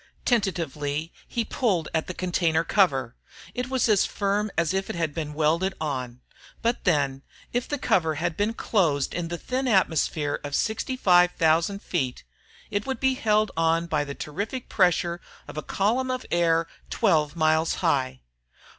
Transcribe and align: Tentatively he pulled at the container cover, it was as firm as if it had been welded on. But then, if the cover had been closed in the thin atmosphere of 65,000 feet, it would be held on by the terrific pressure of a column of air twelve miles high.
Tentatively 0.25 1.13
he 1.27 1.45
pulled 1.45 1.87
at 1.93 2.07
the 2.07 2.15
container 2.15 2.63
cover, 2.63 3.15
it 3.53 3.69
was 3.69 3.87
as 3.87 4.03
firm 4.03 4.49
as 4.57 4.73
if 4.73 4.89
it 4.89 4.95
had 4.95 5.13
been 5.13 5.35
welded 5.35 5.75
on. 5.79 6.21
But 6.63 6.85
then, 6.85 7.21
if 7.53 7.67
the 7.67 7.77
cover 7.77 8.15
had 8.15 8.35
been 8.35 8.55
closed 8.55 9.13
in 9.13 9.27
the 9.27 9.37
thin 9.37 9.67
atmosphere 9.67 10.39
of 10.43 10.55
65,000 10.55 11.83
feet, 11.83 12.23
it 12.71 12.87
would 12.87 12.99
be 12.99 13.13
held 13.13 13.51
on 13.55 13.85
by 13.85 14.03
the 14.03 14.15
terrific 14.15 14.69
pressure 14.69 15.21
of 15.47 15.55
a 15.55 15.61
column 15.61 16.09
of 16.09 16.25
air 16.31 16.65
twelve 16.89 17.35
miles 17.35 17.75
high. 17.85 18.21